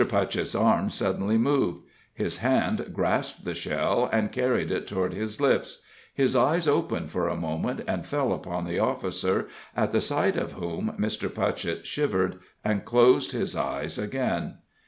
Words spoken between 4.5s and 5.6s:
it toward his